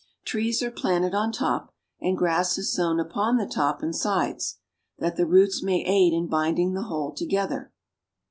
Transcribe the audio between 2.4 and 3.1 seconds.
is sown